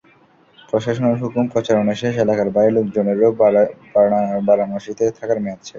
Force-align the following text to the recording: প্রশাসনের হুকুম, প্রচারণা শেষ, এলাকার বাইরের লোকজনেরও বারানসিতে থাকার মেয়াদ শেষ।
প্রশাসনের 0.69 1.21
হুকুম, 1.21 1.45
প্রচারণা 1.53 1.93
শেষ, 2.01 2.13
এলাকার 2.17 2.49
বাইরের 2.55 2.75
লোকজনেরও 2.77 3.29
বারানসিতে 4.47 5.05
থাকার 5.17 5.39
মেয়াদ 5.43 5.59
শেষ। 5.59 5.69